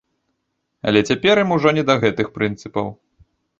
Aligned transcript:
Але 0.91 0.99
цяпер 1.09 1.35
ім 1.43 1.53
ужо 1.57 1.75
не 1.81 1.85
да 1.91 1.99
гэтых 2.07 2.35
прынцыпаў. 2.41 2.93